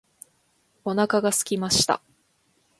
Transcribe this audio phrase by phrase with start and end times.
[0.83, 2.01] お腹が空きました。